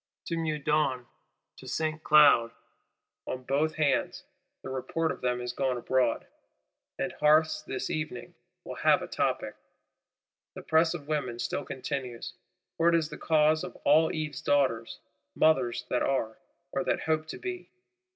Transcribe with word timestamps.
To 0.29 0.35
Meudon, 0.35 1.05
to 1.57 1.67
Saint 1.67 2.01
Cloud, 2.03 2.49
on 3.27 3.43
both 3.43 3.75
hands, 3.75 4.23
the 4.63 4.71
report 4.71 5.11
of 5.11 5.21
them 5.21 5.39
is 5.39 5.53
gone 5.53 5.77
abroad; 5.77 6.25
and 6.97 7.11
hearths, 7.19 7.61
this 7.61 7.91
evening, 7.91 8.33
will 8.63 8.77
have 8.77 9.03
a 9.03 9.07
topic. 9.07 9.55
The 10.55 10.63
press 10.63 10.95
of 10.95 11.07
women 11.07 11.37
still 11.37 11.65
continues, 11.65 12.33
for 12.77 12.89
it 12.89 12.95
is 12.95 13.09
the 13.09 13.17
cause 13.19 13.63
of 13.63 13.75
all 13.85 14.11
Eve's 14.11 14.41
Daughters, 14.41 14.97
mothers 15.35 15.85
that 15.91 16.01
are, 16.01 16.35
or 16.71 16.83
that 16.83 17.01
hope 17.01 17.27
to 17.27 17.37
be. 17.37 17.69